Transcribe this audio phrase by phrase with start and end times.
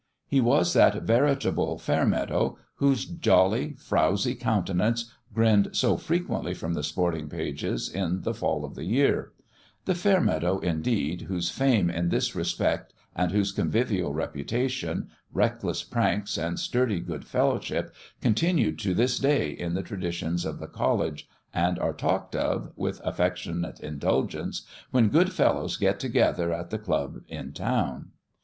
[0.25, 7.29] He was that veritable Fairmeadow whose jolly, frowzy countenance grinned so frequently from the sporting
[7.29, 9.31] pages in the fall 156
[9.85, 13.51] THEOLOGICAL TRAINING of the year: the Fairmeadow, indeed, whose fame in this respect, and whose
[13.51, 19.75] convivial repu tation, reckless pranks and sturdy good fellow ship continue to this day in
[19.75, 25.77] the traditions of the College, and are talked of, with affectionate indulgence, when good fellows
[25.77, 28.09] get together at the Club in town.